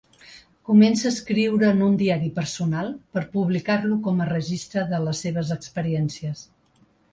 [0.69, 5.55] Comença a escriure en un diari personal per publicar-lo com a registre de les seves
[5.61, 6.45] experiències.